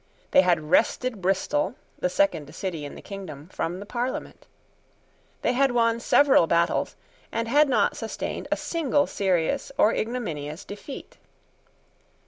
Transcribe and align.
They 0.31 0.41
had 0.41 0.71
wrested 0.71 1.21
Bristol, 1.21 1.75
the 1.99 2.09
second 2.09 2.55
city 2.55 2.85
in 2.85 2.95
the 2.95 3.03
kingdom, 3.03 3.49
from 3.49 3.79
the 3.79 3.85
Parliament. 3.85 4.47
They 5.43 5.53
had 5.53 5.73
won 5.73 5.99
several 5.99 6.47
battles, 6.47 6.95
and 7.31 7.47
had 7.47 7.69
not 7.69 7.95
sustained 7.95 8.47
a 8.51 8.57
single 8.57 9.05
serious 9.05 9.71
or 9.77 9.93
ignominious 9.93 10.65
defeat. 10.65 11.19